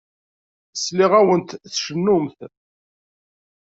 [0.75, 2.39] Sliɣ-awent tcennumt.